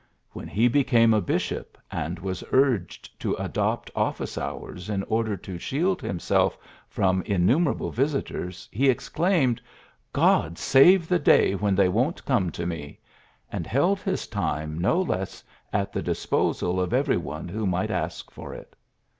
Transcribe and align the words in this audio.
''When 0.33 0.47
he 0.47 0.67
became 0.67 1.13
a 1.13 1.21
bishop, 1.21 1.77
and 1.91 2.17
was 2.17 2.43
urged 2.51 3.19
to 3.19 3.35
adopt 3.35 3.93
ofi&ce 3.93 4.35
hours 4.35 4.89
in 4.89 5.03
order 5.03 5.37
to 5.37 5.59
shield 5.59 6.01
himself 6.01 6.57
from 6.87 7.21
in 7.21 7.45
numerable 7.45 7.91
visitors, 7.91 8.67
he 8.71 8.89
exclaimed, 8.89 9.61
''God 10.25 10.57
save 10.57 11.07
the 11.07 11.19
day 11.19 11.53
when 11.53 11.75
they 11.75 11.87
won't 11.87 12.25
come 12.25 12.49
to 12.49 12.65
me!'' 12.65 12.97
and 13.51 13.67
held 13.67 13.99
his 13.99 14.25
time 14.25 14.79
no 14.79 14.99
less 14.99 15.43
at 15.71 15.93
the 15.93 16.01
disposal 16.01 16.81
of 16.81 16.93
every 16.95 17.15
one 17.17 17.47
who 17.47 17.67
might 17.67 17.91
ask 17.91 18.31
for 18.31 18.55
it. 18.55 18.75